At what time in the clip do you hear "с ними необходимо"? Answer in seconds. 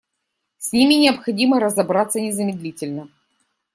0.57-1.59